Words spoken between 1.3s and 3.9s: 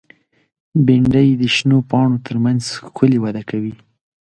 د شنو پاڼو تر منځ ښکلي وده کوي